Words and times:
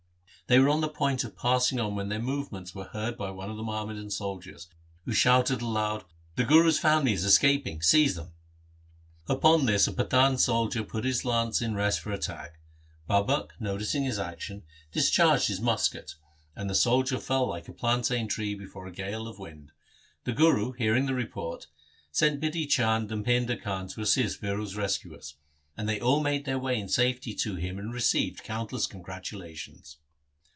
They 0.47 0.59
were 0.59 0.67
on 0.67 0.81
the 0.81 0.89
point 0.89 1.23
of 1.23 1.37
passing 1.37 1.79
on 1.79 1.95
when 1.95 2.09
their 2.09 2.19
movements 2.19 2.75
were 2.75 2.89
heard 2.89 3.17
by 3.17 3.31
one 3.31 3.49
of 3.49 3.55
the 3.55 3.63
Muhammadan 3.63 4.09
soldiers, 4.09 4.67
who 5.05 5.13
shouted 5.13 5.61
aloud, 5.61 6.03
'The 6.35 6.43
Guru's 6.43 6.77
family 6.77 7.13
is 7.13 7.23
escaping, 7.23 7.81
seize 7.81 8.15
them.' 8.15 8.33
Upon 9.29 9.65
this 9.65 9.87
a 9.87 9.93
Pathan 9.93 10.37
soldier 10.37 10.83
put 10.83 11.05
his 11.05 11.23
lance 11.23 11.61
in 11.61 11.73
rest 11.73 12.01
for 12.01 12.11
attack. 12.11 12.59
Babak, 13.07 13.51
noticing 13.61 14.03
his 14.03 14.19
action, 14.19 14.63
discharged 14.91 15.47
his 15.47 15.61
musket, 15.61 16.15
and 16.53 16.69
the 16.69 16.75
soldier 16.75 17.17
fell 17.17 17.47
like 17.47 17.69
a 17.69 17.73
plantain 17.73 18.27
tree 18.27 18.53
before 18.53 18.85
a 18.87 18.91
gale 18.91 19.29
of 19.29 19.39
wind. 19.39 19.71
The 20.25 20.33
Guru, 20.33 20.73
hearing 20.73 21.05
the 21.05 21.15
report, 21.15 21.67
sent 22.11 22.41
Bidhi 22.41 22.67
Chand 22.69 23.09
and 23.09 23.25
Painda 23.25 23.55
Khan 23.61 23.87
to 23.87 24.01
assist 24.01 24.41
Viro's 24.41 24.75
rescuers; 24.75 25.35
and 25.77 25.87
they 25.87 26.01
all 26.01 26.19
made 26.19 26.43
their 26.43 26.59
way 26.59 26.77
in 26.77 26.89
safety 26.89 27.33
to 27.35 27.55
him 27.55 27.79
and 27.79 27.93
received 27.93 28.43
countless 28.43 28.85
congratulations. 28.85 29.95